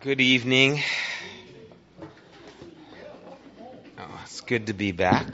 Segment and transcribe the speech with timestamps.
[0.00, 0.80] Good evening.
[3.98, 5.26] Oh, it's good to be back.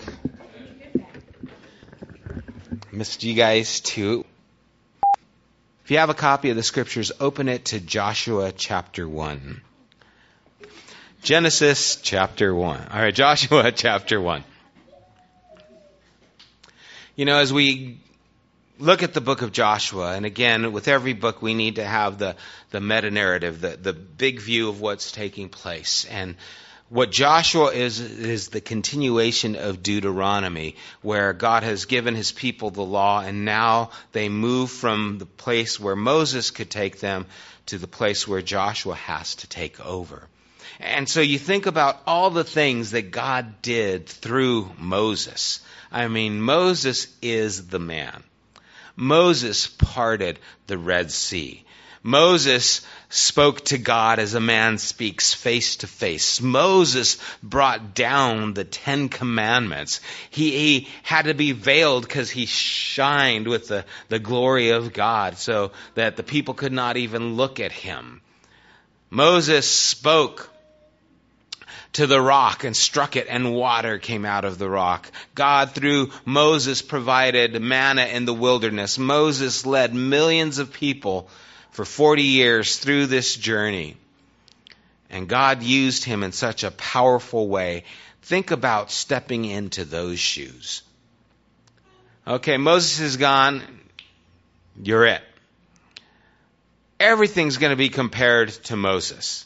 [2.90, 4.24] Missed you guys too.
[5.84, 9.60] If you have a copy of the scriptures, open it to Joshua chapter 1.
[11.22, 12.88] Genesis chapter 1.
[12.90, 14.42] All right, Joshua chapter 1.
[17.14, 18.00] You know, as we
[18.78, 22.18] look at the book of Joshua, and again, with every book, we need to have
[22.18, 22.36] the,
[22.70, 26.04] the meta narrative, the, the big view of what's taking place.
[26.10, 26.36] And
[26.88, 32.82] what Joshua is, is the continuation of Deuteronomy, where God has given his people the
[32.82, 37.26] law, and now they move from the place where Moses could take them
[37.66, 40.28] to the place where Joshua has to take over.
[40.78, 45.60] And so you think about all the things that God did through Moses.
[45.90, 48.22] I mean, Moses is the man.
[48.96, 51.62] Moses parted the Red Sea.
[52.02, 56.40] Moses spoke to God as a man speaks face to face.
[56.40, 60.00] Moses brought down the Ten Commandments.
[60.30, 65.36] He, he had to be veiled because he shined with the, the glory of God
[65.36, 68.22] so that the people could not even look at him.
[69.10, 70.48] Moses spoke
[71.96, 75.10] to the rock and struck it, and water came out of the rock.
[75.34, 78.98] God, through Moses, provided manna in the wilderness.
[78.98, 81.30] Moses led millions of people
[81.70, 83.96] for 40 years through this journey.
[85.08, 87.84] And God used him in such a powerful way.
[88.20, 90.82] Think about stepping into those shoes.
[92.26, 93.62] Okay, Moses is gone.
[94.82, 95.22] You're it.
[97.00, 99.45] Everything's going to be compared to Moses.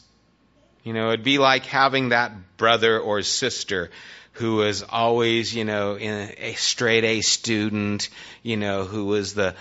[0.83, 3.91] You know, it'd be like having that brother or sister
[4.33, 8.09] who was always, you know, in a straight A student,
[8.41, 9.55] you know, who was the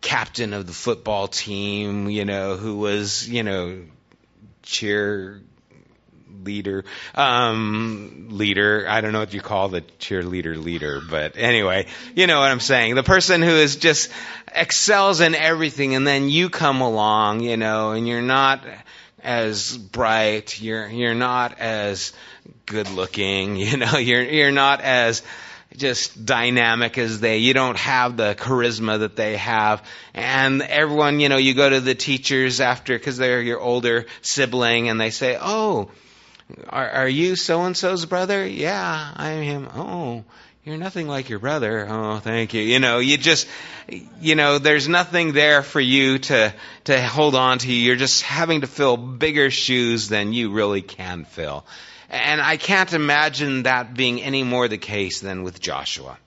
[0.00, 3.82] captain of the football team, you know, who was, you know,
[4.62, 5.40] cheer
[6.42, 6.84] leader,
[7.14, 8.86] um, leader.
[8.88, 12.60] I don't know what you call the cheerleader leader, but anyway, you know what I'm
[12.60, 12.94] saying.
[12.94, 14.10] The person who is just
[14.54, 18.64] excels in everything and then you come along, you know, and you're not,
[19.22, 22.12] as bright, you're you're not as
[22.66, 25.22] good looking, you know, you're you're not as
[25.76, 27.38] just dynamic as they.
[27.38, 29.86] You don't have the charisma that they have.
[30.14, 34.88] And everyone you know you go to the teachers after because they're your older sibling
[34.88, 35.90] and they say oh
[36.68, 38.46] are, are you so and so's brother?
[38.46, 40.24] Yeah i'm oh
[40.64, 41.86] you're nothing like your brother.
[41.88, 42.60] Oh, thank you.
[42.60, 43.46] You know, you just,
[44.20, 46.54] you know, there's nothing there for you to,
[46.84, 47.72] to hold on to.
[47.72, 51.64] You're just having to fill bigger shoes than you really can fill.
[52.10, 56.18] And I can't imagine that being any more the case than with Joshua.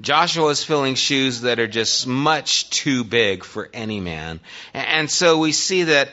[0.00, 4.40] Joshua is filling shoes that are just much too big for any man.
[4.72, 6.10] And so we see that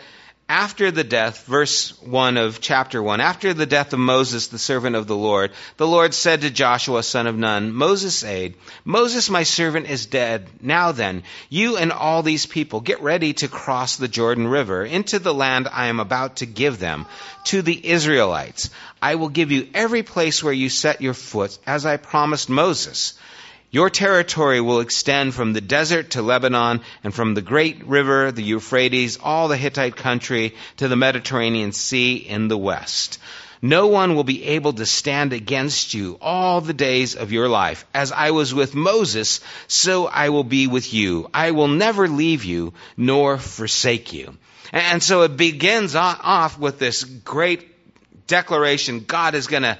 [0.49, 4.95] after the death, verse 1 of chapter 1, after the death of Moses, the servant
[4.95, 9.43] of the Lord, the Lord said to Joshua, son of Nun, Moses' aide, Moses, my
[9.43, 10.47] servant, is dead.
[10.61, 15.19] Now then, you and all these people get ready to cross the Jordan River into
[15.19, 17.07] the land I am about to give them,
[17.45, 18.69] to the Israelites.
[19.01, 23.15] I will give you every place where you set your foot, as I promised Moses.
[23.69, 28.43] Your territory will extend from the desert to Lebanon and from the great river, the
[28.43, 33.19] Euphrates, all the Hittite country to the Mediterranean Sea in the west.
[33.61, 37.85] No one will be able to stand against you all the days of your life.
[37.93, 41.29] As I was with Moses, so I will be with you.
[41.33, 44.37] I will never leave you nor forsake you.
[44.71, 47.76] And so it begins off with this great
[48.27, 49.77] declaration God is going to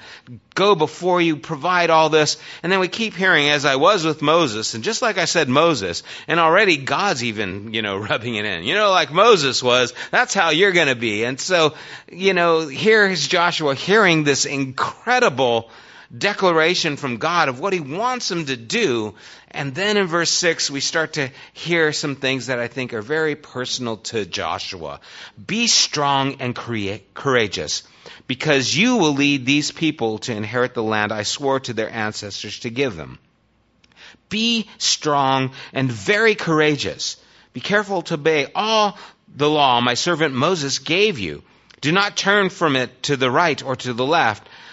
[0.55, 2.37] go before you, provide all this.
[2.63, 5.49] And then we keep hearing, as I was with Moses, and just like I said,
[5.49, 8.63] Moses, and already God's even, you know, rubbing it in.
[8.63, 11.23] You know, like Moses was, that's how you're going to be.
[11.23, 11.75] And so,
[12.11, 15.69] you know, here is Joshua hearing this incredible
[16.15, 19.15] declaration from God of what he wants him to do.
[19.51, 23.01] And then in verse 6, we start to hear some things that I think are
[23.01, 24.99] very personal to Joshua.
[25.45, 27.83] Be strong and courageous
[28.27, 32.59] because you will lead these people to inherit the land I swore to their ancestors
[32.59, 33.19] to give them.
[34.29, 37.17] Be strong and very courageous.
[37.53, 38.97] Be careful to obey all
[39.35, 41.43] the law my servant Moses gave you.
[41.79, 44.47] Do not turn from it to the right or to the left,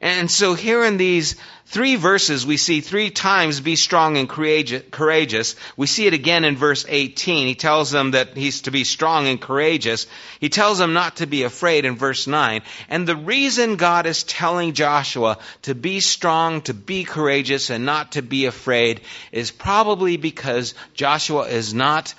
[0.00, 5.56] And so here in these three verses, we see three times be strong and courageous.
[5.76, 7.46] We see it again in verse 18.
[7.46, 10.06] He tells them that he's to be strong and courageous.
[10.38, 12.62] He tells them not to be afraid in verse 9.
[12.88, 18.12] And the reason God is telling Joshua to be strong, to be courageous, and not
[18.12, 19.00] to be afraid
[19.32, 22.14] is probably because Joshua is not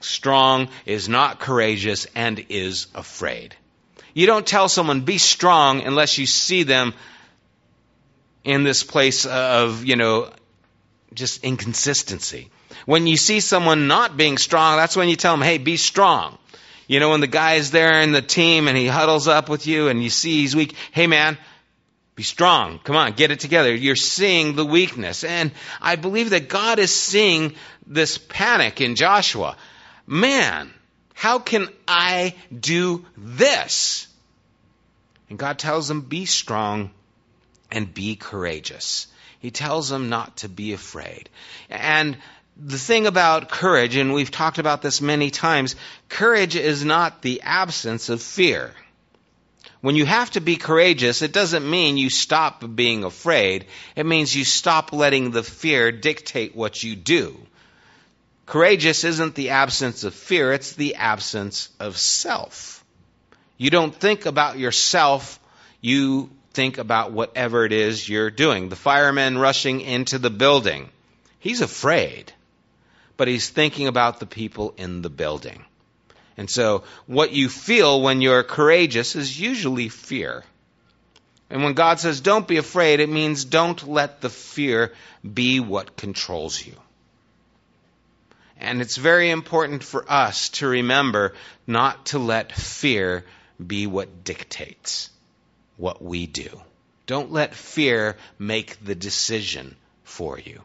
[0.00, 3.56] strong, is not courageous, and is afraid.
[4.14, 6.92] You don't tell someone be strong unless you see them
[8.44, 10.30] in this place of, you know,
[11.14, 12.50] just inconsistency.
[12.86, 16.38] When you see someone not being strong, that's when you tell them, hey, be strong.
[16.88, 19.66] You know, when the guy is there in the team and he huddles up with
[19.66, 21.38] you and you see he's weak, hey man,
[22.16, 22.80] be strong.
[22.80, 23.74] Come on, get it together.
[23.74, 25.24] You're seeing the weakness.
[25.24, 27.54] And I believe that God is seeing
[27.86, 29.56] this panic in Joshua.
[30.06, 30.70] Man,
[31.14, 34.08] how can I do this?
[35.30, 36.90] And God tells him, be strong
[37.72, 39.08] and be courageous.
[39.40, 41.28] He tells them not to be afraid.
[41.68, 42.16] And
[42.56, 45.74] the thing about courage, and we've talked about this many times,
[46.08, 48.72] courage is not the absence of fear.
[49.80, 53.64] When you have to be courageous, it doesn't mean you stop being afraid.
[53.96, 57.36] It means you stop letting the fear dictate what you do.
[58.46, 62.84] Courageous isn't the absence of fear, it's the absence of self.
[63.56, 65.40] You don't think about yourself,
[65.80, 68.68] you think about whatever it is you're doing.
[68.68, 70.88] The fireman rushing into the building,
[71.38, 72.32] he's afraid,
[73.16, 75.64] but he's thinking about the people in the building.
[76.36, 80.44] And so, what you feel when you're courageous is usually fear.
[81.50, 85.96] And when God says, don't be afraid, it means don't let the fear be what
[85.96, 86.74] controls you.
[88.58, 91.34] And it's very important for us to remember
[91.66, 93.24] not to let fear
[93.64, 95.10] be what dictates
[95.76, 96.60] what we do.
[97.06, 100.62] Don't let fear make the decision for you.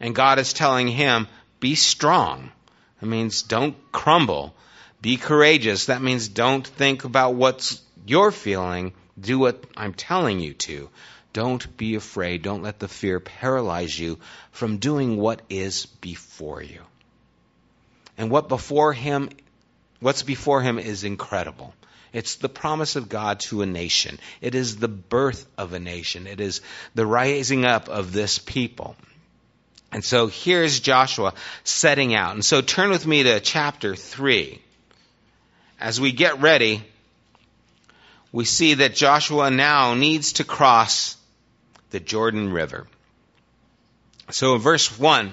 [0.00, 1.28] And God is telling him,
[1.60, 2.50] be strong.
[3.00, 4.54] That means don't crumble.
[5.00, 5.86] Be courageous.
[5.86, 8.92] That means don't think about what you're feeling.
[9.20, 10.88] Do what I'm telling you to.
[11.32, 12.42] Don't be afraid.
[12.42, 14.18] Don't let the fear paralyze you
[14.52, 16.80] from doing what is before you.
[18.16, 19.30] And what before him,
[20.00, 21.74] what's before him is incredible.
[22.14, 24.20] It's the promise of God to a nation.
[24.40, 26.28] It is the birth of a nation.
[26.28, 26.60] It is
[26.94, 28.94] the rising up of this people.
[29.90, 31.34] And so here's Joshua
[31.64, 32.34] setting out.
[32.34, 34.60] And so turn with me to chapter 3.
[35.80, 36.84] As we get ready,
[38.30, 41.16] we see that Joshua now needs to cross
[41.90, 42.86] the Jordan River.
[44.30, 45.32] So in verse 1,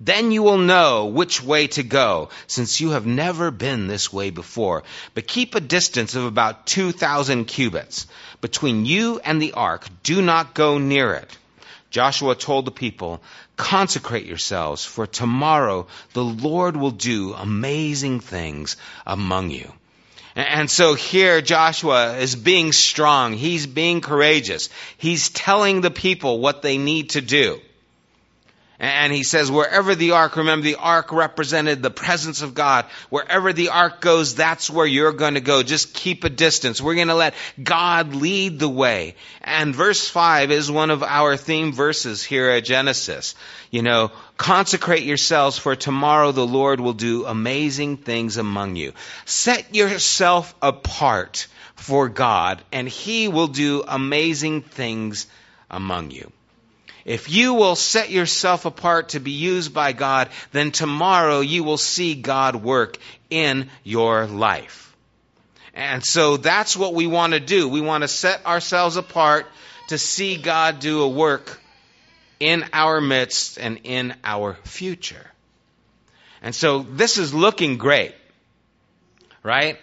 [0.00, 4.30] Then you will know which way to go, since you have never been this way
[4.30, 4.84] before.
[5.14, 8.06] But keep a distance of about 2,000 cubits
[8.40, 9.88] between you and the ark.
[10.04, 11.36] Do not go near it.
[11.90, 13.22] Joshua told the people,
[13.56, 19.72] Consecrate yourselves, for tomorrow the Lord will do amazing things among you.
[20.36, 23.32] And so here Joshua is being strong.
[23.32, 24.68] He's being courageous.
[24.96, 27.60] He's telling the people what they need to do.
[28.80, 32.84] And he says, wherever the ark, remember the ark represented the presence of God.
[33.10, 35.64] Wherever the ark goes, that's where you're going to go.
[35.64, 36.80] Just keep a distance.
[36.80, 39.16] We're going to let God lead the way.
[39.42, 43.34] And verse 5 is one of our theme verses here at Genesis.
[43.72, 48.92] You know, consecrate yourselves for tomorrow the Lord will do amazing things among you.
[49.24, 55.26] Set yourself apart for God and he will do amazing things
[55.68, 56.30] among you.
[57.08, 61.78] If you will set yourself apart to be used by God, then tomorrow you will
[61.78, 62.98] see God work
[63.30, 64.94] in your life.
[65.72, 67.66] And so that's what we want to do.
[67.66, 69.46] We want to set ourselves apart
[69.88, 71.58] to see God do a work
[72.40, 75.30] in our midst and in our future.
[76.42, 78.14] And so this is looking great,
[79.42, 79.78] right?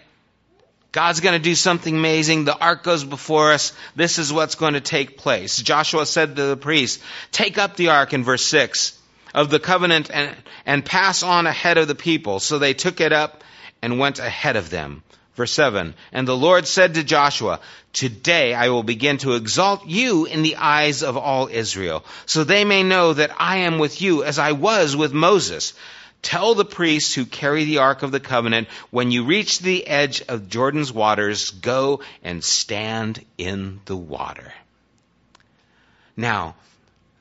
[0.96, 2.46] God's going to do something amazing.
[2.46, 3.74] The ark goes before us.
[3.94, 5.58] This is what's going to take place.
[5.58, 8.98] Joshua said to the priests, take up the ark in verse 6
[9.34, 10.34] of the covenant and,
[10.64, 12.40] and pass on ahead of the people.
[12.40, 13.44] So they took it up
[13.82, 15.02] and went ahead of them.
[15.34, 17.60] Verse 7, and the Lord said to Joshua,
[17.92, 22.64] Today I will begin to exalt you in the eyes of all Israel, so they
[22.64, 25.74] may know that I am with you as I was with Moses.
[26.22, 30.22] Tell the priests who carry the Ark of the Covenant, when you reach the edge
[30.22, 34.52] of Jordan's waters, go and stand in the water.
[36.16, 36.56] Now,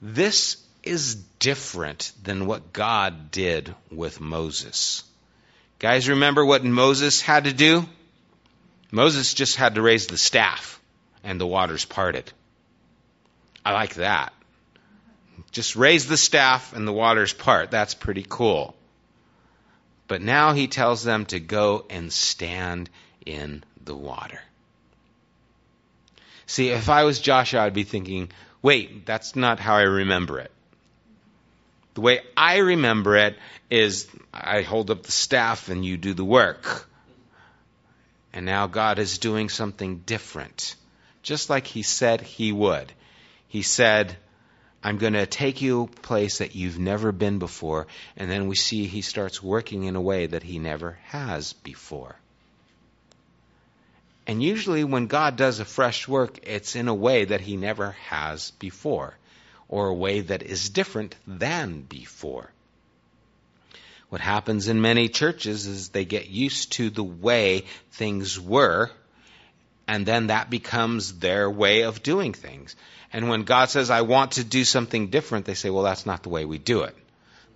[0.02, 5.04] this is different than what God did with Moses.
[5.80, 7.86] Guys, remember what Moses had to do?
[8.92, 10.80] Moses just had to raise the staff
[11.24, 12.32] and the waters parted.
[13.66, 14.32] I like that.
[15.52, 17.72] Just raise the staff and the waters part.
[17.72, 18.75] That's pretty cool.
[20.08, 22.90] But now he tells them to go and stand
[23.26, 24.40] in the water.
[26.46, 28.30] See, if I was Joshua, I'd be thinking,
[28.62, 30.52] wait, that's not how I remember it.
[31.96, 33.38] The way I remember it
[33.70, 36.88] is I hold up the staff and you do the work.
[38.34, 40.76] And now God is doing something different,
[41.24, 42.92] just like He said He would.
[43.48, 44.18] He said,
[44.86, 47.88] I'm going to take you a place that you've never been before.
[48.18, 52.16] And then we see He starts working in a way that He never has before.
[54.28, 57.94] And usually, when God does a fresh work, it's in a way that He never
[58.10, 59.18] has before,
[59.70, 62.52] or a way that is different than before.
[64.10, 67.64] What happens in many churches is they get used to the way
[67.94, 68.92] things were,
[69.88, 72.76] and then that becomes their way of doing things.
[73.14, 76.24] And when God says, I want to do something different, they say, well, that's not
[76.24, 76.96] the way we do it.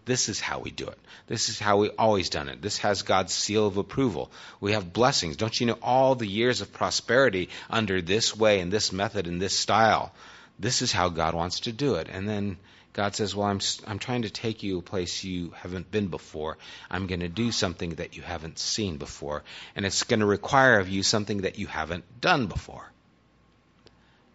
[0.05, 0.97] This is how we do it.
[1.27, 2.61] This is how we always done it.
[2.61, 4.31] This has God's seal of approval.
[4.59, 5.37] We have blessings.
[5.37, 9.39] Don't you know all the years of prosperity under this way and this method and
[9.39, 10.11] this style?
[10.57, 12.07] This is how God wants to do it.
[12.09, 12.57] And then
[12.93, 16.57] God says, Well, I'm, I'm trying to take you a place you haven't been before.
[16.89, 19.43] I'm going to do something that you haven't seen before.
[19.75, 22.91] And it's going to require of you something that you haven't done before.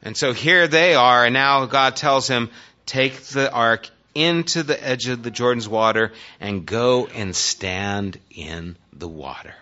[0.05, 2.51] And so here they are, and now God tells him,
[2.87, 8.77] Take the ark into the edge of the Jordan's water and go and stand in
[8.93, 9.55] the water.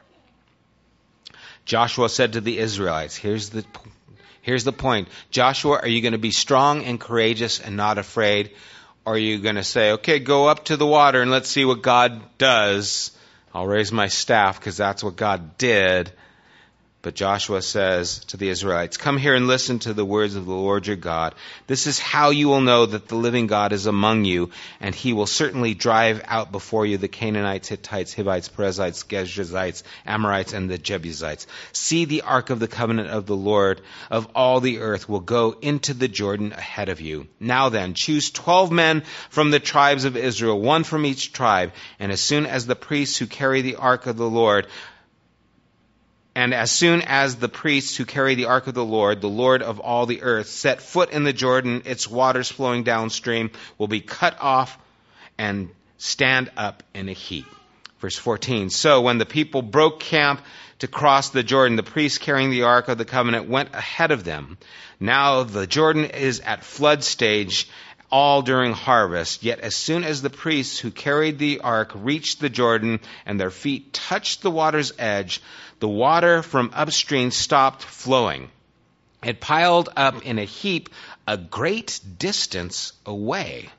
[1.64, 3.64] Joshua said to the Israelites, Here's the
[4.42, 5.08] Here's the point.
[5.30, 8.50] Joshua, are you going to be strong and courageous and not afraid?
[9.04, 11.64] Or are you going to say, okay, go up to the water and let's see
[11.64, 13.16] what God does?
[13.54, 16.12] I'll raise my staff because that's what God did.
[17.02, 20.52] But Joshua says to the Israelites, Come here and listen to the words of the
[20.52, 21.34] Lord your God.
[21.66, 25.12] This is how you will know that the living God is among you, and he
[25.12, 30.78] will certainly drive out before you the Canaanites, Hittites, Hivites, Perizzites, Girgashites, Amorites, and the
[30.78, 31.48] Jebusites.
[31.72, 35.56] See the ark of the covenant of the Lord of all the earth will go
[35.60, 37.26] into the Jordan ahead of you.
[37.40, 42.12] Now then, choose twelve men from the tribes of Israel, one from each tribe, and
[42.12, 44.68] as soon as the priests who carry the ark of the Lord
[46.34, 49.62] and as soon as the priests who carry the ark of the Lord, the Lord
[49.62, 54.00] of all the earth, set foot in the Jordan, its waters flowing downstream will be
[54.00, 54.78] cut off
[55.36, 57.46] and stand up in a heap.
[58.00, 58.70] Verse 14.
[58.70, 60.40] So when the people broke camp
[60.78, 64.24] to cross the Jordan, the priests carrying the ark of the covenant went ahead of
[64.24, 64.58] them.
[64.98, 67.68] Now the Jordan is at flood stage
[68.12, 69.42] all during harvest.
[69.42, 73.50] Yet as soon as the priests who carried the ark reached the Jordan and their
[73.50, 75.40] feet touched the water's edge,
[75.80, 78.50] the water from upstream stopped flowing.
[79.24, 80.90] It piled up in a heap
[81.26, 83.70] a great distance away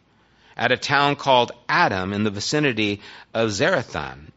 [0.58, 3.02] at a town called Adam in the vicinity
[3.34, 4.32] of Zarethan.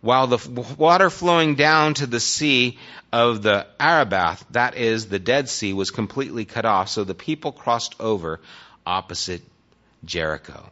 [0.00, 2.78] While the water flowing down to the sea
[3.12, 7.52] of the Arabath, that is, the Dead Sea, was completely cut off, so the people
[7.52, 8.40] crossed over
[8.86, 9.42] opposite
[10.04, 10.70] Jericho.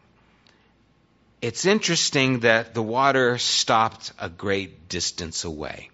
[1.41, 5.91] It's interesting that the water stopped a great distance away.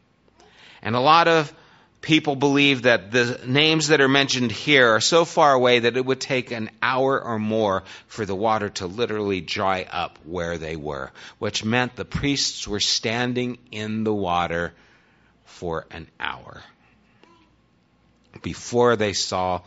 [0.82, 1.52] And a lot of
[2.00, 6.04] people believe that the names that are mentioned here are so far away that it
[6.04, 10.76] would take an hour or more for the water to literally dry up where they
[10.76, 14.72] were, which meant the priests were standing in the water
[15.44, 16.62] for an hour
[18.42, 19.60] before they saw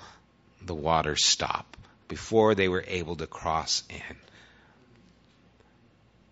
[0.61, 1.77] the water stop
[2.07, 4.17] before they were able to cross in.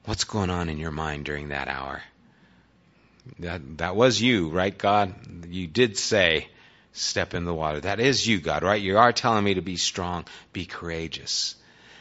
[0.05, 2.01] What's going on in your mind during that hour?
[3.39, 5.13] That, that was you, right, God?
[5.49, 6.47] You did say,
[6.93, 7.81] step in the water.
[7.81, 8.81] That is you, God, right?
[8.81, 11.55] You are telling me to be strong, be courageous.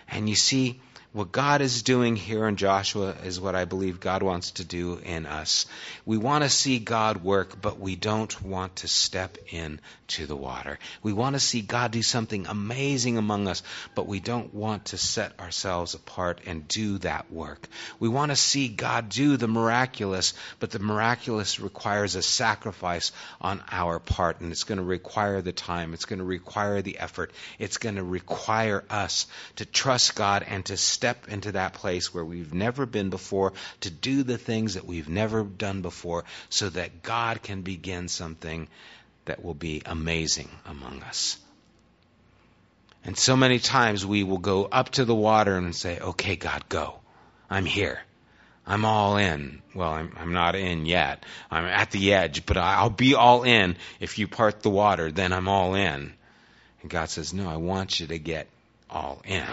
[0.09, 0.81] And you see,
[1.15, 4.99] what God is doing here in Joshua is what I believe God wants to do
[5.05, 5.67] in us.
[6.05, 10.35] We want to see God work, but we don't want to step in to the
[10.35, 10.77] water.
[11.05, 13.63] We want to see God do something amazing among us,
[13.95, 17.69] but we don't want to set ourselves apart and do that work.
[18.01, 23.63] We want to see God do the miraculous, but the miraculous requires a sacrifice on
[23.71, 25.95] our part, and it's going to require the time.
[25.95, 27.31] It's going to require the effort.
[27.61, 32.15] It's going to require us to trust God and to step step into that place
[32.15, 36.71] where we've never been before, to do the things that we've never done before, so
[36.71, 38.69] that God can begin something
[39.27, 41.37] that will be amazing among us.
[43.05, 46.71] And so many times we will go up to the water and say, okay, God,
[46.71, 46.95] go.
[47.51, 48.01] I'm here.
[48.67, 49.61] I'm all in.
[49.75, 51.27] Well, I'm, I'm not in yet.
[51.51, 55.35] I'm at the edge, but I'll be all in if you part the water, then
[55.35, 56.15] I'm all in.
[56.81, 58.47] And God says, no, I want you to get
[58.89, 59.45] all in,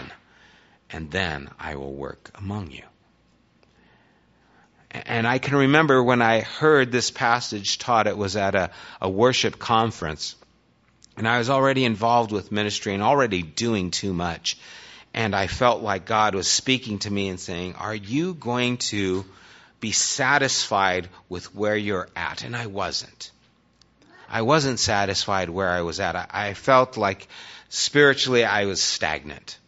[0.92, 2.82] and then I will work among you.
[4.90, 8.70] And I can remember when I heard this passage taught, it was at a,
[9.00, 10.36] a worship conference.
[11.16, 14.58] And I was already involved with ministry and already doing too much.
[15.14, 19.24] And I felt like God was speaking to me and saying, Are you going to
[19.80, 22.44] be satisfied with where you're at?
[22.44, 23.30] And I wasn't.
[24.28, 26.28] I wasn't satisfied where I was at.
[26.34, 27.28] I felt like
[27.68, 29.58] spiritually I was stagnant.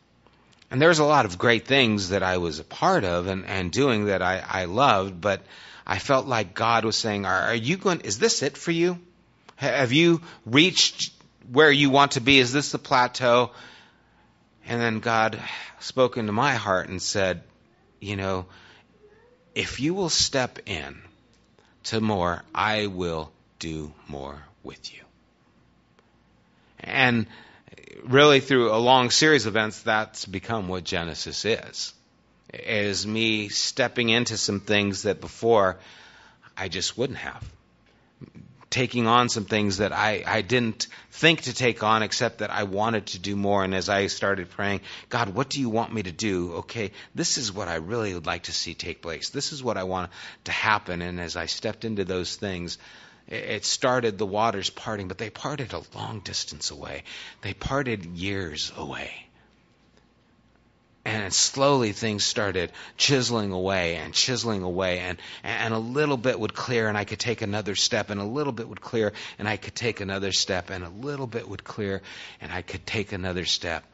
[0.74, 3.46] And there was a lot of great things that I was a part of and,
[3.46, 5.40] and doing that I, I loved, but
[5.86, 8.98] I felt like God was saying, are, are you going, is this it for you?
[9.54, 11.12] Have you reached
[11.52, 12.40] where you want to be?
[12.40, 13.52] Is this the plateau?
[14.66, 15.40] And then God
[15.78, 17.44] spoke into my heart and said,
[18.00, 18.46] You know,
[19.54, 21.00] if you will step in
[21.84, 25.02] to more, I will do more with you.
[26.80, 27.28] And
[28.04, 31.94] really, through a long series of events, that's become what Genesis is.
[32.52, 35.78] Is me stepping into some things that before
[36.56, 37.44] I just wouldn't have
[38.74, 42.64] taking on some things that I, I didn't think to take on, except that I
[42.64, 43.62] wanted to do more.
[43.62, 46.54] And as I started praying, God, what do you want me to do?
[46.54, 49.28] Okay, this is what I really would like to see take place.
[49.28, 50.10] This is what I want
[50.44, 51.02] to happen.
[51.02, 52.78] And as I stepped into those things,
[53.28, 57.04] it started the waters parting, but they parted a long distance away.
[57.42, 59.12] They parted years away.
[61.06, 66.54] And slowly things started chiseling away and chiseling away, and, and a little bit would
[66.54, 69.58] clear, and I could take another step, and a little bit would clear, and I
[69.58, 72.00] could take another step, and a little bit would clear,
[72.40, 73.84] and I could take another step.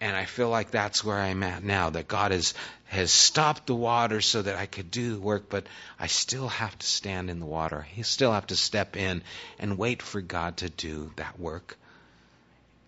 [0.00, 2.54] And I feel like that's where I'm at now, that God has,
[2.86, 5.66] has stopped the water so that I could do the work, but
[5.98, 7.86] I still have to stand in the water.
[7.96, 9.22] I still have to step in
[9.58, 11.76] and wait for God to do that work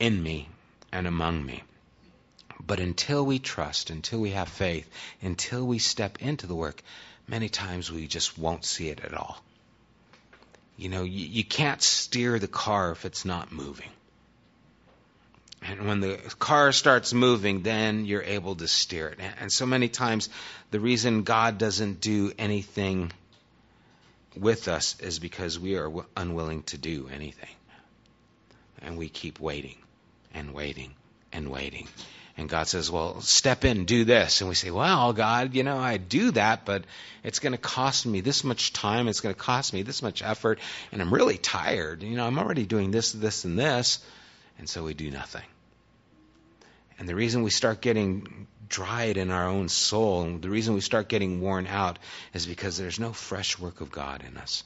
[0.00, 0.48] in me
[0.92, 1.62] and among me.
[2.64, 4.88] But until we trust, until we have faith,
[5.22, 6.82] until we step into the work,
[7.26, 9.42] many times we just won't see it at all.
[10.76, 13.90] You know, you, you can't steer the car if it's not moving.
[15.68, 19.18] And when the car starts moving, then you're able to steer it.
[19.38, 20.30] And so many times,
[20.70, 23.12] the reason God doesn't do anything
[24.34, 27.54] with us is because we are unwilling to do anything.
[28.80, 29.76] And we keep waiting
[30.32, 30.94] and waiting
[31.32, 31.86] and waiting.
[32.38, 34.40] And God says, Well, step in, do this.
[34.40, 36.84] And we say, Well, God, you know, I do that, but
[37.24, 39.08] it's going to cost me this much time.
[39.08, 40.60] It's going to cost me this much effort.
[40.92, 42.02] And I'm really tired.
[42.02, 43.98] You know, I'm already doing this, this, and this.
[44.58, 45.42] And so we do nothing.
[46.98, 50.80] And the reason we start getting dried in our own soul, and the reason we
[50.80, 51.98] start getting worn out,
[52.34, 54.64] is because there's no fresh work of God in us.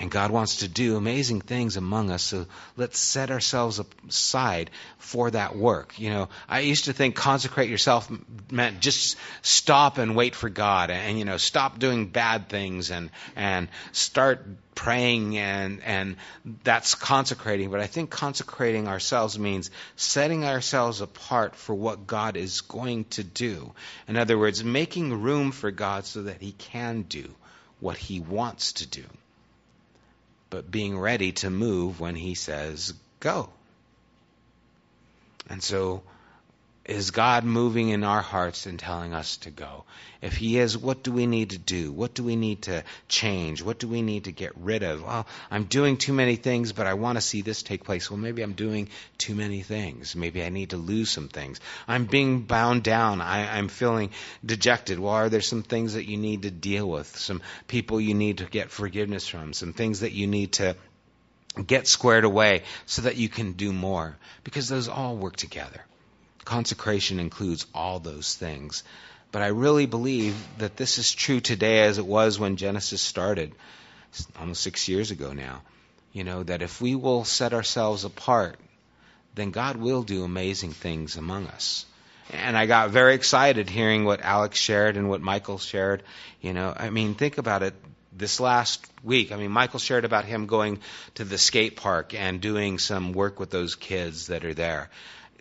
[0.00, 5.28] And God wants to do amazing things among us, so let's set ourselves aside for
[5.32, 5.98] that work.
[5.98, 8.08] You know, I used to think consecrate yourself
[8.48, 13.10] meant just stop and wait for God and, you know, stop doing bad things and,
[13.34, 16.16] and start praying and, and
[16.62, 17.72] that's consecrating.
[17.72, 23.24] But I think consecrating ourselves means setting ourselves apart for what God is going to
[23.24, 23.72] do.
[24.06, 27.34] In other words, making room for God so that He can do
[27.80, 29.02] what He wants to do
[30.50, 33.50] but being ready to move when he says go.
[35.48, 36.02] And so
[36.88, 39.84] is God moving in our hearts and telling us to go?
[40.22, 41.92] If He is, what do we need to do?
[41.92, 43.62] What do we need to change?
[43.62, 45.02] What do we need to get rid of?
[45.02, 48.10] Well, I'm doing too many things, but I want to see this take place.
[48.10, 50.16] Well, maybe I'm doing too many things.
[50.16, 51.60] Maybe I need to lose some things.
[51.86, 53.20] I'm being bound down.
[53.20, 54.10] I, I'm feeling
[54.44, 54.98] dejected.
[54.98, 57.14] Well, are there some things that you need to deal with?
[57.18, 59.52] Some people you need to get forgiveness from?
[59.52, 60.74] Some things that you need to
[61.66, 64.16] get squared away so that you can do more?
[64.42, 65.84] Because those all work together.
[66.48, 68.82] Consecration includes all those things.
[69.32, 73.52] But I really believe that this is true today as it was when Genesis started,
[74.40, 75.60] almost six years ago now.
[76.14, 78.58] You know, that if we will set ourselves apart,
[79.34, 81.84] then God will do amazing things among us.
[82.32, 86.02] And I got very excited hearing what Alex shared and what Michael shared.
[86.40, 87.74] You know, I mean, think about it.
[88.16, 90.80] This last week, I mean, Michael shared about him going
[91.16, 94.88] to the skate park and doing some work with those kids that are there.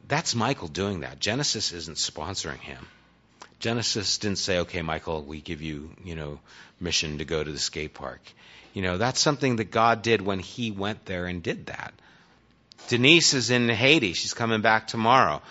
[0.08, 1.20] That's Michael doing that.
[1.20, 2.88] Genesis isn't sponsoring him.
[3.60, 6.40] Genesis didn't say, okay, Michael, we give you, you know,
[6.80, 8.22] mission to go to the skate park.
[8.74, 11.94] You know, that's something that God did when He went there and did that.
[12.88, 14.14] Denise is in Haiti.
[14.14, 15.42] She's coming back tomorrow.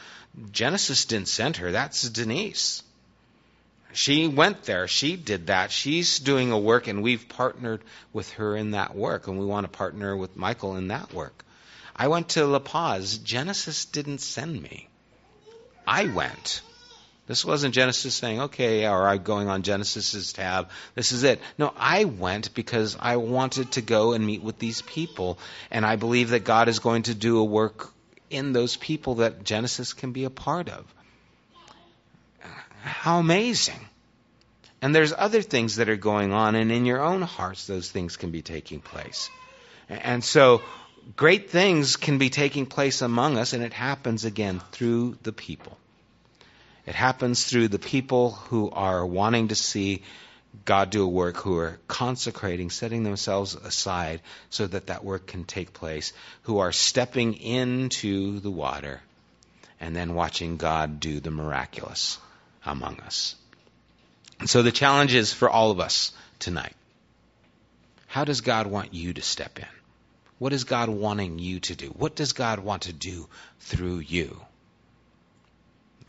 [0.53, 1.73] Genesis didn't send her.
[1.73, 2.83] That's Denise.
[3.93, 4.87] She went there.
[4.87, 5.73] She did that.
[5.73, 7.81] She's doing a work, and we've partnered
[8.13, 11.45] with her in that work, and we want to partner with Michael in that work.
[11.97, 13.19] I went to La Paz.
[13.19, 14.89] Genesis didn't send me.
[15.87, 16.61] I went.
[17.27, 20.71] This wasn't Genesis saying, okay, or I'm going on Genesis's tab.
[20.95, 21.41] This is it.
[21.59, 25.39] No, I went because I wanted to go and meet with these people,
[25.71, 27.93] and I believe that God is going to do a work
[28.31, 30.85] in those people that Genesis can be a part of.
[32.83, 33.81] How amazing.
[34.81, 38.17] And there's other things that are going on, and in your own hearts, those things
[38.17, 39.31] can be taking place.
[39.89, 40.63] And so,
[41.15, 45.77] great things can be taking place among us, and it happens again through the people.
[46.87, 50.03] It happens through the people who are wanting to see
[50.65, 55.45] God do a work, who are consecrating, setting themselves aside so that that work can
[55.45, 59.01] take place, who are stepping into the water
[59.81, 62.19] and then watching God do the miraculous
[62.65, 63.35] among us.
[64.39, 66.75] And so the challenge is for all of us tonight.
[68.07, 69.67] How does God want you to step in?
[70.39, 71.89] What is God wanting you to do?
[71.89, 73.29] What does God want to do
[73.61, 74.41] through you?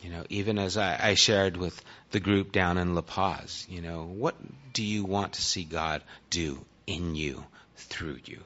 [0.01, 3.81] You know, even as I, I, shared with the group down in La Paz, you
[3.81, 4.35] know, what
[4.73, 7.43] do you want to see God do in you,
[7.75, 8.43] through you?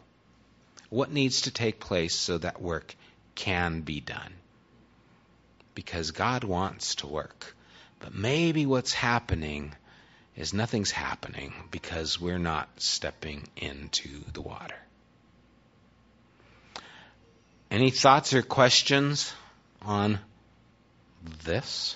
[0.90, 2.96] What needs to take place so that work
[3.36, 4.34] can be done?
[5.76, 7.56] Because God wants to work.
[8.00, 9.74] But maybe what's happening
[10.36, 14.76] is nothing's happening because we're not stepping into the water.
[17.72, 19.32] Any thoughts or questions
[19.82, 20.20] on
[21.46, 21.96] this.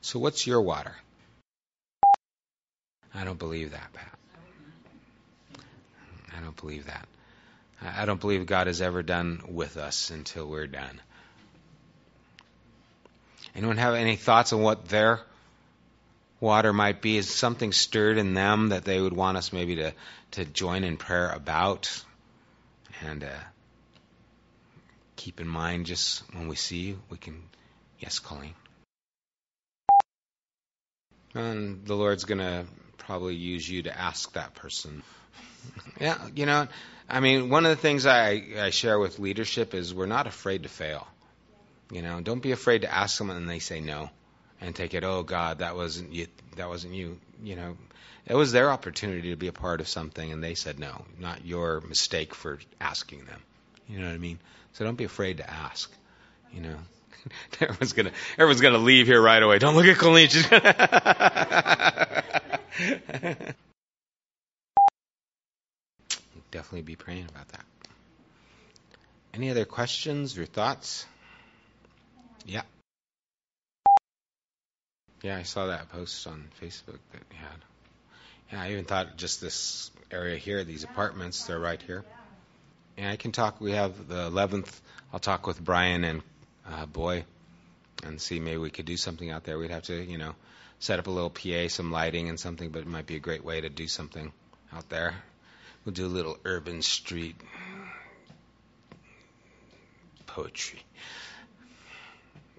[0.00, 0.96] So, what's your water?
[3.14, 4.18] I don't believe that, Pat.
[6.36, 7.06] I don't believe that.
[7.80, 11.00] I don't believe God is ever done with us until we're done.
[13.54, 15.20] Anyone have any thoughts on what their
[16.40, 17.16] water might be?
[17.16, 19.94] Is something stirred in them that they would want us maybe to,
[20.32, 22.04] to join in prayer about?
[23.02, 23.40] And uh,
[25.16, 27.42] keep in mind just when we see you, we can,
[27.98, 28.54] yes, Colleen.
[31.34, 32.64] And the Lord's going to
[32.98, 35.02] probably use you to ask that person.
[36.00, 36.68] yeah, you know,
[37.08, 40.62] I mean, one of the things I, I share with leadership is we're not afraid
[40.62, 41.06] to fail.
[41.90, 44.10] You know, don't be afraid to ask someone and they say no,
[44.64, 45.04] and take it.
[45.04, 46.26] Oh God, that wasn't you.
[46.56, 47.18] That wasn't you.
[47.42, 47.76] You know,
[48.26, 51.04] it was their opportunity to be a part of something, and they said no.
[51.18, 53.42] Not your mistake for asking them.
[53.88, 54.38] You know what I mean?
[54.72, 55.92] So don't be afraid to ask.
[56.52, 56.76] You know,
[57.60, 59.58] everyone's gonna everyone's gonna leave here right away.
[59.58, 60.28] Don't look at Colleen.
[60.28, 60.72] She's gonna.
[66.50, 67.64] Definitely be praying about that.
[69.34, 71.04] Any other questions or thoughts?
[72.46, 72.62] Yeah.
[75.24, 77.56] Yeah, I saw that post on Facebook that you had.
[78.52, 82.04] Yeah, I even thought just this area here, these apartments, they're right here.
[82.98, 83.58] And I can talk.
[83.58, 84.68] We have the 11th.
[85.14, 86.22] I'll talk with Brian and
[86.70, 87.24] uh, Boy
[88.02, 89.56] and see maybe we could do something out there.
[89.56, 90.34] We'd have to, you know,
[90.78, 93.46] set up a little PA, some lighting and something, but it might be a great
[93.46, 94.30] way to do something
[94.74, 95.14] out there.
[95.86, 97.36] We'll do a little urban street
[100.26, 100.82] poetry.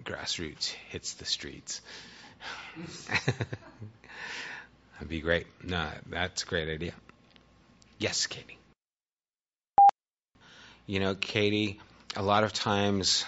[0.04, 1.82] Grassroots hits the streets.
[4.94, 5.48] That'd be great.
[5.64, 6.94] No, that's a great idea.
[8.00, 8.58] Yes, Katie.
[10.88, 11.80] You know, Katie,
[12.16, 13.26] a lot of times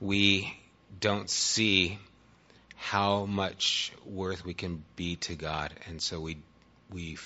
[0.00, 0.56] we
[0.98, 1.98] don't see
[2.76, 6.38] how much worth we can be to God, and so we
[6.90, 7.18] we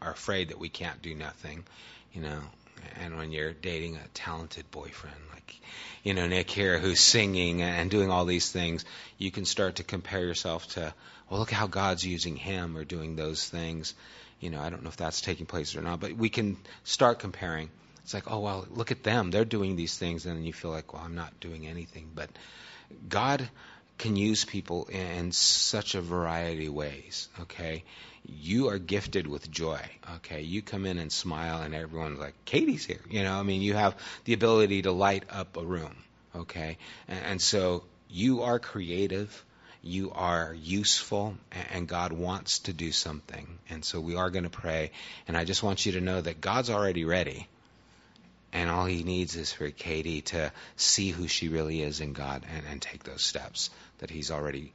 [0.00, 1.64] are afraid that we can't do nothing,
[2.12, 2.40] you know.
[3.00, 5.60] And when you're dating a talented boyfriend like
[6.02, 8.84] you know Nick here, who's singing and doing all these things,
[9.18, 10.94] you can start to compare yourself to,
[11.28, 13.94] well, look how God's using him or doing those things.
[14.40, 17.18] You know, I don't know if that's taking place or not, but we can start
[17.18, 17.70] comparing.
[18.02, 19.30] It's like, oh, well, look at them.
[19.30, 20.26] They're doing these things.
[20.26, 22.10] And then you feel like, well, I'm not doing anything.
[22.14, 22.30] But
[23.08, 23.48] God
[23.98, 27.84] can use people in such a variety of ways, okay?
[28.24, 29.80] You are gifted with joy,
[30.16, 30.42] okay?
[30.42, 33.00] You come in and smile, and everyone's like, Katie's here.
[33.08, 35.96] You know, I mean, you have the ability to light up a room,
[36.34, 36.78] okay?
[37.08, 39.44] And, and so you are creative
[39.82, 41.36] you are useful
[41.72, 43.46] and God wants to do something.
[43.70, 44.90] And so we are going to pray.
[45.28, 47.46] And I just want you to know that God's already ready
[48.56, 52.42] And all he needs is for Katie to see who she really is in God
[52.56, 54.72] and, and take those steps that he's already,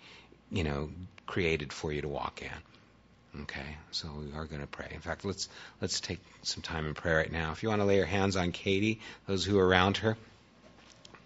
[0.52, 0.91] you know,
[1.26, 3.41] created for you to walk in.
[3.41, 4.89] Okay, so we are going to pray.
[4.94, 5.50] In fact, let's
[5.82, 7.54] let's take some time in prayer right now.
[7.54, 10.15] If you want to lay your hands on Katie, those who are around her,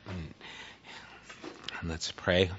[0.08, 0.34] and,
[1.82, 2.52] and let's pray.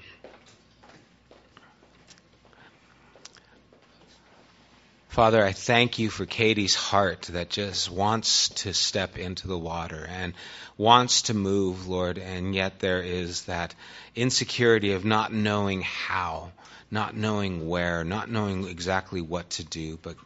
[5.17, 10.05] Father, I thank you for Katie's heart that just wants to step into the water
[10.07, 10.35] and
[10.77, 13.73] wants to move, Lord, and yet there is that
[14.15, 16.51] insecurity of not knowing how,
[16.91, 19.97] not knowing where, not knowing exactly what to do.
[19.99, 20.17] But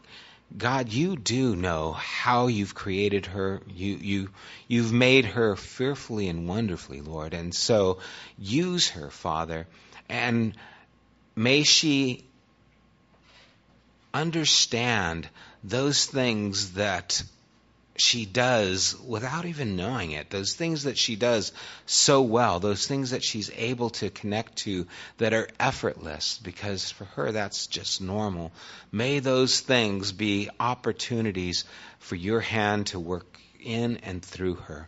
[0.57, 3.61] God, you do know how you've created her.
[3.73, 4.29] You, you,
[4.67, 7.33] you've made her fearfully and wonderfully, Lord.
[7.33, 7.99] And so
[8.37, 9.67] use her, Father,
[10.09, 10.53] and
[11.33, 12.25] may she
[14.13, 15.27] understand
[15.63, 17.21] those things that
[17.97, 21.51] she does without even knowing it, those things that she does
[21.85, 27.05] so well, those things that she's able to connect to that are effortless, because for
[27.05, 28.51] her that's just normal.
[28.91, 31.65] May those things be opportunities
[31.99, 34.87] for your hand to work in and through her.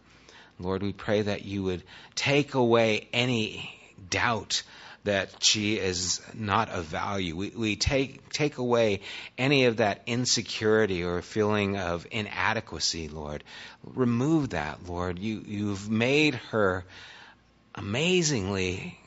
[0.60, 1.84] Lord, we pray that you would
[2.16, 3.70] take away any
[4.10, 4.64] doubt
[5.04, 7.36] that she is not of value.
[7.36, 9.02] We, we take, take away
[9.38, 13.44] any of that insecurity or feeling of inadequacy, Lord.
[13.84, 15.20] Remove that, Lord.
[15.20, 16.86] You, you've made her
[17.76, 18.98] amazingly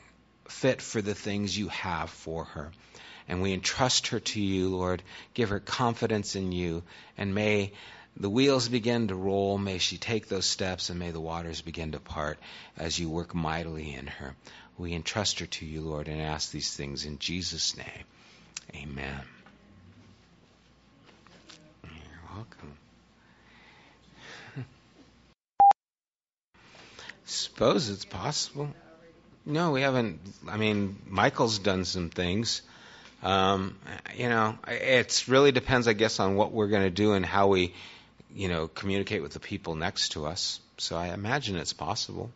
[0.47, 2.71] fit for the things you have for her.
[3.27, 5.03] And we entrust her to you, Lord.
[5.33, 6.83] Give her confidence in you.
[7.17, 7.73] And may
[8.15, 9.57] the wheels begin to roll.
[9.57, 12.39] May she take those steps, and may the waters begin to part
[12.77, 14.35] as you work mightily in her.
[14.77, 18.05] We entrust her to you, Lord, and ask these things in Jesus' name.
[18.75, 19.21] Amen.
[21.83, 22.77] You're welcome.
[27.25, 28.69] Suppose it's possible.
[29.45, 30.19] No, we haven't.
[30.47, 32.61] I mean, Michael's done some things.
[33.23, 33.77] Um,
[34.15, 37.47] you know, it really depends, I guess, on what we're going to do and how
[37.47, 37.73] we,
[38.35, 40.59] you know, communicate with the people next to us.
[40.77, 42.29] So I imagine it's possible.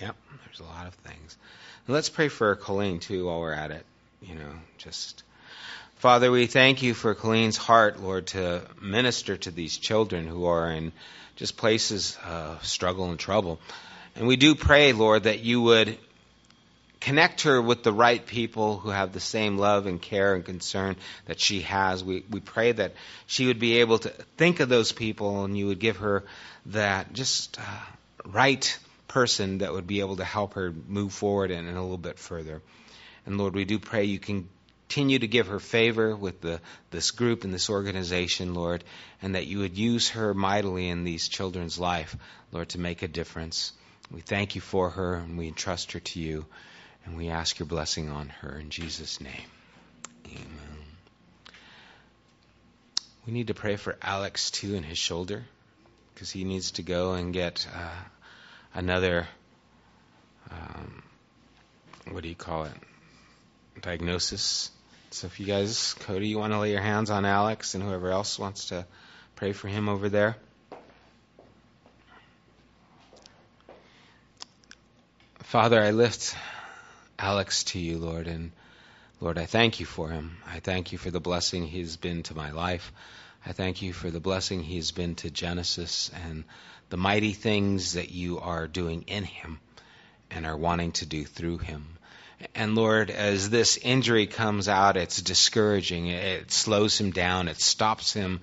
[0.00, 1.36] Yep, there's a lot of things.
[1.86, 3.84] And let's pray for Colleen too while we're at it.
[4.22, 5.22] You know, just
[5.96, 10.70] Father, we thank you for Colleen's heart, Lord, to minister to these children who are
[10.70, 10.92] in
[11.36, 13.58] just places of struggle and trouble.
[14.16, 15.96] And we do pray, Lord, that you would
[17.00, 20.96] connect her with the right people who have the same love and care and concern
[21.26, 22.04] that she has.
[22.04, 22.92] We, we pray that
[23.26, 26.24] she would be able to think of those people and you would give her
[26.66, 27.62] that just uh,
[28.24, 28.78] right
[29.14, 32.18] person that would be able to help her move forward and, and a little bit
[32.18, 32.60] further.
[33.24, 34.48] And Lord, we do pray you can
[34.88, 38.82] continue to give her favor with the, this group and this organization, Lord,
[39.22, 42.16] and that you would use her mightily in these children's life,
[42.52, 43.72] Lord, to make a difference.
[44.10, 46.44] We thank you for her and we entrust her to you,
[47.04, 49.48] and we ask your blessing on her in Jesus' name.
[50.26, 50.84] Amen.
[53.26, 55.44] We need to pray for Alex too in his shoulder
[56.14, 58.02] because he needs to go and get uh,
[58.74, 59.26] another,
[60.50, 61.02] um,
[62.10, 62.72] what do you call it,
[63.80, 64.70] diagnosis.
[65.10, 68.10] So if you guys, Cody, you want to lay your hands on Alex and whoever
[68.10, 68.84] else wants to
[69.36, 70.36] pray for him over there.
[75.44, 76.36] Father, I lift
[77.16, 78.50] Alex to you, Lord, and
[79.20, 80.36] Lord, I thank you for him.
[80.44, 82.92] I thank you for the blessing he's been to my life.
[83.46, 86.44] I thank you for the blessing he's been to Genesis and
[86.90, 89.58] the mighty things that you are doing in him
[90.30, 91.86] and are wanting to do through him.
[92.54, 96.08] And Lord, as this injury comes out, it's discouraging.
[96.08, 97.48] It slows him down.
[97.48, 98.40] It stops him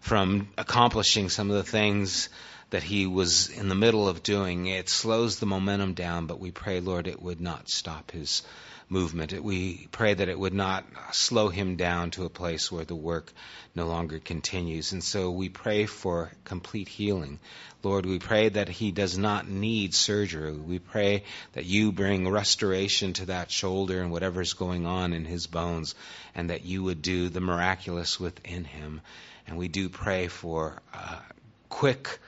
[0.00, 2.28] from accomplishing some of the things
[2.70, 4.66] that he was in the middle of doing.
[4.66, 8.42] It slows the momentum down, but we pray, Lord, it would not stop his
[8.88, 9.32] movement.
[9.42, 13.32] We pray that it would not slow him down to a place where the work
[13.74, 14.92] no longer continues.
[14.92, 17.38] And so we pray for complete healing.
[17.82, 20.52] Lord, we pray that he does not need surgery.
[20.52, 25.46] We pray that you bring restoration to that shoulder and whatever's going on in his
[25.46, 25.94] bones,
[26.34, 29.00] and that you would do the miraculous within him.
[29.46, 31.20] And we do pray for uh,
[31.68, 32.18] quick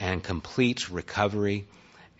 [0.00, 1.66] and complete recovery.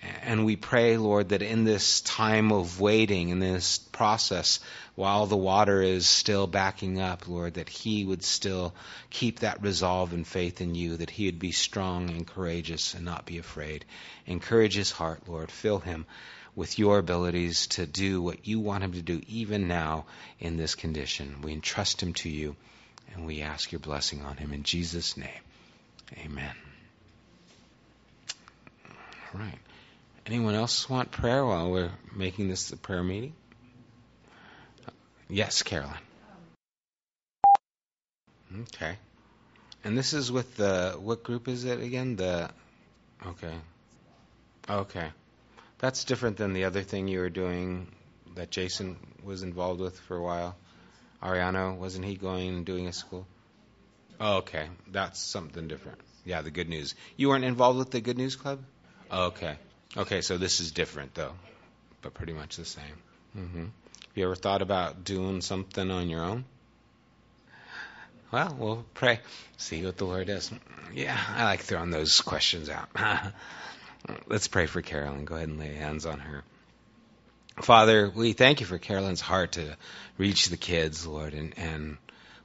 [0.01, 4.61] And we pray, Lord, that in this time of waiting, in this process,
[4.95, 8.75] while the water is still backing up, Lord, that he would still
[9.11, 13.05] keep that resolve and faith in you, that he would be strong and courageous and
[13.05, 13.85] not be afraid.
[14.27, 15.51] Encourage his heart, Lord.
[15.51, 16.07] Fill him
[16.55, 20.07] with your abilities to do what you want him to do, even now
[20.39, 21.43] in this condition.
[21.43, 22.55] We entrust him to you,
[23.15, 24.53] and we ask your blessing on him.
[24.53, 25.43] In Jesus' name,
[26.25, 26.55] amen.
[29.35, 29.59] All right.
[30.29, 33.33] Anyone else want prayer while we're making this a prayer meeting?
[35.31, 35.97] Yes, Carolyn.
[38.61, 38.97] Okay.
[39.85, 42.17] And this is with the what group is it again?
[42.17, 42.51] The
[43.27, 43.55] okay.
[44.69, 45.09] Okay.
[45.79, 47.89] That's different than the other thing you were doing
[48.35, 50.57] that Jason was involved with for a while.
[51.23, 53.27] Ariano, wasn't he going and doing a school?
[54.21, 54.69] Oh, okay.
[54.89, 56.01] That's something different.
[56.27, 56.95] Yeah, the good news.
[57.17, 58.63] You weren't involved with the good news club?
[59.11, 59.57] Okay.
[59.97, 61.33] Okay, so this is different though,
[62.03, 62.85] but pretty much the same.
[63.37, 63.63] Mm-hmm.
[63.63, 66.45] Have you ever thought about doing something on your own?
[68.31, 69.21] Well, we'll pray,
[69.57, 70.53] see what the Lord does.
[70.93, 72.89] Yeah, I like throwing those questions out.
[74.27, 75.25] Let's pray for Carolyn.
[75.25, 76.45] Go ahead and lay hands on her.
[77.63, 79.77] Father, we thank you for Carolyn's heart to
[80.19, 81.97] reach the kids, Lord, and, and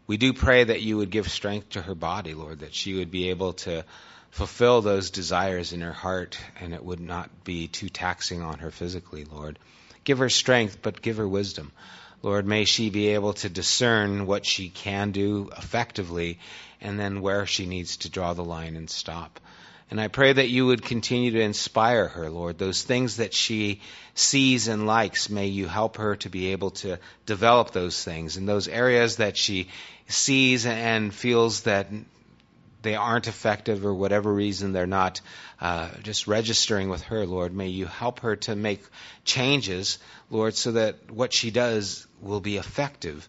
[0.07, 3.11] we do pray that you would give strength to her body, Lord, that she would
[3.11, 3.85] be able to
[4.33, 8.71] fulfill those desires in her heart and it would not be too taxing on her
[8.71, 9.59] physically, Lord.
[10.03, 11.71] Give her strength, but give her wisdom.
[12.23, 16.39] Lord, may she be able to discern what she can do effectively
[16.81, 19.39] and then where she needs to draw the line and stop.
[19.91, 22.57] And I pray that you would continue to inspire her, Lord.
[22.57, 23.81] Those things that she
[24.15, 28.35] sees and likes, may you help her to be able to develop those things.
[28.35, 29.67] In those areas that she
[30.07, 31.87] sees and feels that
[32.83, 35.21] they aren't effective or whatever reason they're not
[35.59, 38.83] uh, just registering with her, Lord, may you help her to make
[39.25, 39.97] changes,
[40.29, 43.27] Lord, so that what she does will be effective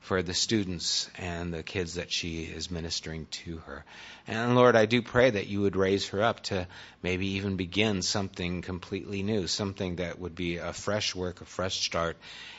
[0.00, 3.84] for the students and the kids that she is ministering to her.
[4.26, 6.66] And Lord, I do pray that you would raise her up to
[7.02, 11.84] maybe even begin something completely new, something that would be a fresh work, a fresh
[11.84, 12.16] start,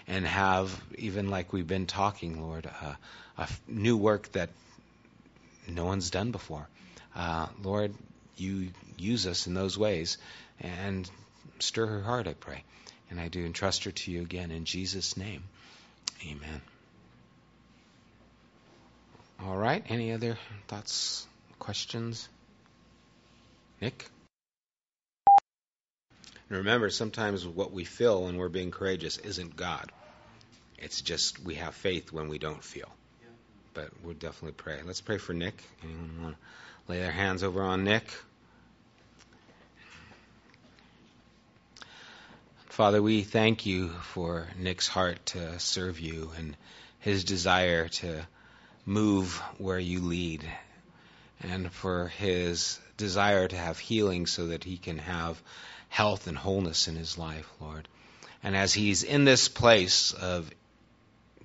[0.07, 2.93] and have, even like we've been talking, Lord, uh,
[3.37, 4.49] a new work that
[5.67, 6.67] no one's done before.
[7.15, 7.93] Uh, Lord,
[8.37, 10.17] you use us in those ways
[10.59, 11.09] and
[11.59, 12.63] stir her heart, I pray.
[13.09, 15.43] And I do entrust her to you again in Jesus' name.
[16.25, 16.61] Amen.
[19.41, 19.83] All right.
[19.89, 21.27] Any other thoughts,
[21.59, 22.27] questions?
[23.81, 24.07] Nick?
[26.49, 29.91] And remember, sometimes what we feel when we're being courageous isn't God.
[30.77, 32.89] It's just we have faith when we don't feel
[33.73, 34.79] but we'll definitely pray.
[34.85, 35.63] Let's pray for Nick.
[35.83, 38.05] Anyone want to lay their hands over on Nick?
[42.67, 46.55] Father, we thank you for Nick's heart to serve you and
[46.99, 48.25] his desire to
[48.85, 50.43] move where you lead,
[51.41, 55.41] and for his desire to have healing so that he can have
[55.89, 57.87] health and wholeness in his life, Lord.
[58.43, 60.49] And as he's in this place of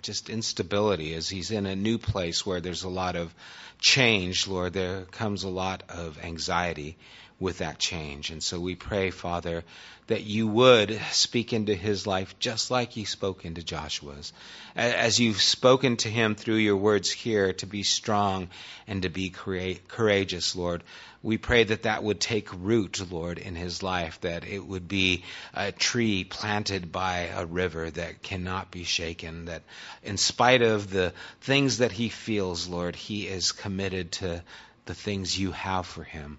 [0.03, 3.35] just instability as he's in a new place where there's a lot of
[3.81, 6.97] change, Lord, there comes a lot of anxiety
[7.41, 8.31] with that change.
[8.31, 9.63] And so we pray, Father,
[10.09, 14.33] that you would speak into his life just like you spoke into Joshua's.
[14.75, 18.49] As you've spoken to him through your words here to be strong
[18.87, 20.83] and to be courageous, Lord,
[21.23, 25.25] we pray that that would take root, Lord, in his life, that it would be
[25.53, 29.63] a tree planted by a river that cannot be shaken, that
[30.03, 34.43] in spite of the things that he feels, Lord, he is committed to
[34.87, 36.39] the things you have for him.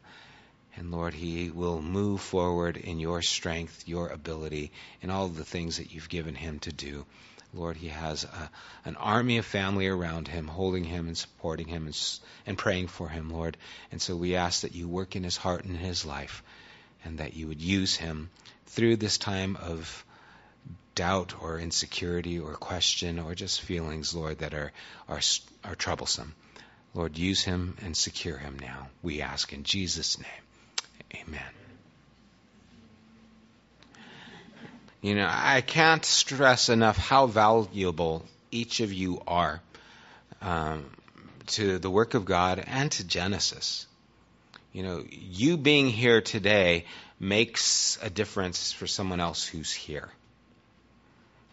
[0.79, 5.75] And Lord, he will move forward in your strength, your ability, and all the things
[5.75, 7.05] that you've given him to do.
[7.53, 8.49] Lord, he has a,
[8.85, 13.09] an army of family around him, holding him and supporting him and, and praying for
[13.09, 13.57] him, Lord.
[13.91, 16.43] And so we ask that you work in his heart and in his life,
[17.03, 18.29] and that you would use him
[18.67, 20.05] through this time of
[20.95, 24.71] doubt or insecurity or question or just feelings, Lord, that are,
[25.09, 25.19] are,
[25.65, 26.35] are troublesome.
[26.93, 28.87] Lord, use him and secure him now.
[29.01, 30.43] We ask in Jesus' name.
[31.15, 31.41] Amen.
[35.01, 39.61] You know, I can't stress enough how valuable each of you are
[40.41, 40.89] um,
[41.47, 43.87] to the work of God and to Genesis.
[44.73, 46.85] You know, you being here today
[47.19, 50.09] makes a difference for someone else who's here.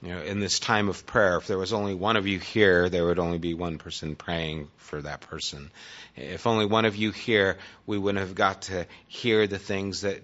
[0.06, 2.88] You know, in this time of prayer, if there was only one of you here,
[2.88, 5.72] there would only be one person praying for that person.
[6.14, 10.22] If only one of you here, we wouldn't have got to hear the things that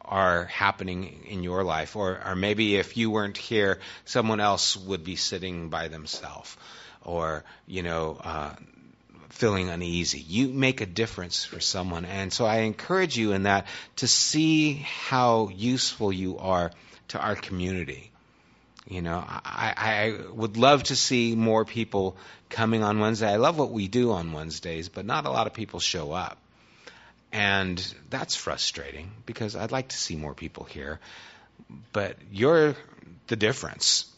[0.00, 1.94] are happening in your life.
[1.94, 6.56] Or, or maybe if you weren't here, someone else would be sitting by themselves
[7.02, 8.54] or, you know, uh,
[9.28, 10.20] feeling uneasy.
[10.20, 12.06] You make a difference for someone.
[12.06, 16.70] And so I encourage you in that to see how useful you are
[17.08, 18.11] to our community.
[18.86, 22.16] You know, I, I would love to see more people
[22.50, 23.28] coming on Wednesday.
[23.30, 26.38] I love what we do on Wednesdays, but not a lot of people show up
[27.32, 31.00] And that's frustrating because I'd like to see more people here.
[31.92, 32.76] But you're
[33.28, 34.11] the difference.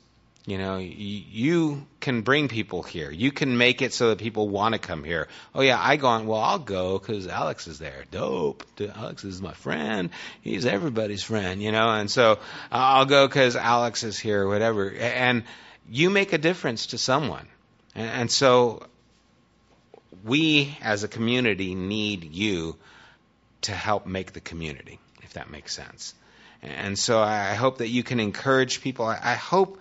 [0.46, 3.10] You know, you can bring people here.
[3.10, 5.28] You can make it so that people want to come here.
[5.54, 6.26] Oh yeah, I go on.
[6.26, 8.04] Well, I'll go because Alex is there.
[8.10, 8.62] Dope.
[8.94, 10.10] Alex is my friend.
[10.42, 11.62] He's everybody's friend.
[11.62, 12.40] You know, and so
[12.70, 14.46] I'll go because Alex is here.
[14.46, 14.92] Whatever.
[14.92, 15.44] And
[15.88, 17.48] you make a difference to someone.
[17.94, 18.86] And so
[20.24, 22.76] we as a community need you
[23.62, 26.14] to help make the community, if that makes sense.
[26.62, 29.06] And so I hope that you can encourage people.
[29.06, 29.80] I hope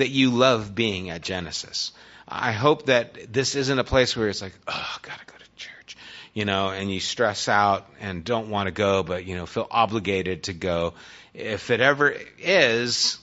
[0.00, 1.92] that you love being at Genesis.
[2.26, 5.96] I hope that this isn't a place where it's like, oh, gotta go to church,
[6.32, 9.66] you know, and you stress out and don't want to go, but you know, feel
[9.70, 10.94] obligated to go.
[11.34, 13.18] If it ever is,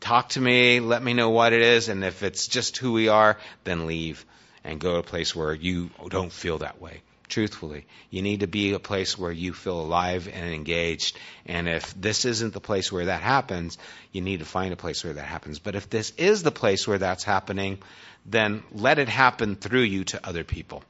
[0.00, 3.08] talk to me, let me know what it is, and if it's just who we
[3.08, 4.24] are, then leave
[4.64, 7.02] and go to a place where you don't feel that way
[7.34, 7.84] truthfully.
[8.10, 11.18] You need to be a place where you feel alive and engaged.
[11.46, 13.76] And if this isn't the place where that happens,
[14.12, 15.58] you need to find a place where that happens.
[15.58, 17.78] But if this is the place where that's happening,
[18.24, 20.84] then let it happen through you to other people.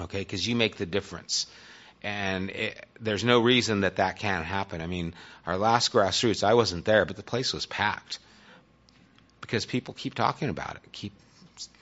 [0.00, 0.20] Okay?
[0.20, 1.48] Because you make the difference.
[2.00, 4.80] And it, there's no reason that that can't happen.
[4.80, 5.14] I mean,
[5.46, 8.20] our last grassroots, I wasn't there, but the place was packed
[9.40, 10.92] because people keep talking about it.
[10.92, 11.12] Keep,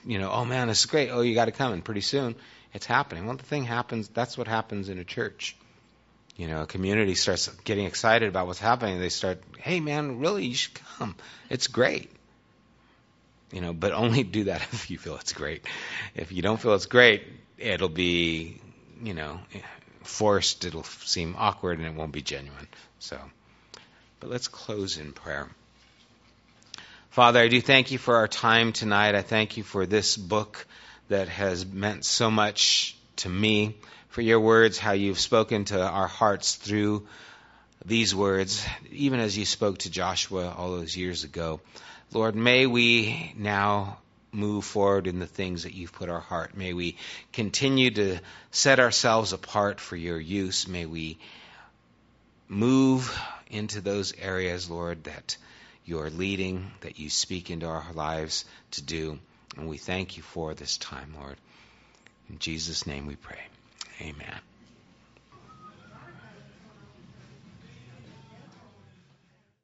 [0.07, 1.11] you know, oh man, this is great.
[1.11, 2.35] Oh, you got to come, and pretty soon
[2.75, 3.27] it's happening.
[3.27, 5.57] When the thing happens, that's what happens in a church.
[6.37, 9.01] You know, a community starts getting excited about what's happening.
[9.01, 11.17] They start, hey man, really, you should come.
[11.51, 12.11] It's great.
[13.51, 15.65] You know, but only do that if you feel it's great.
[16.15, 17.25] If you don't feel it's great,
[17.57, 18.61] it'll be,
[19.03, 19.41] you know,
[20.03, 20.65] forced.
[20.65, 22.69] It'll seem awkward and it won't be genuine.
[22.99, 23.19] So,
[24.21, 25.49] but let's close in prayer.
[27.11, 29.17] Father, I do thank you for our time tonight.
[29.17, 30.67] I thank you for this book
[31.09, 33.77] that has meant so much to me,
[34.09, 37.07] for your words, how you've spoken to our hearts through
[37.85, 41.61] these words, even as you spoke to Joshua all those years ago.
[42.13, 43.99] Lord, may we now
[44.33, 46.57] move forward in the things that you've put our heart.
[46.57, 46.97] May we
[47.33, 48.19] continue to
[48.51, 50.69] set ourselves apart for your use.
[50.69, 51.19] May we
[52.49, 53.19] move
[53.51, 55.37] into those areas, Lord, that
[55.85, 59.19] you're leading, that you speak into our lives to do.
[59.57, 61.37] And we thank you for this time, Lord.
[62.29, 63.41] In Jesus' name we pray.
[64.01, 64.41] Amen.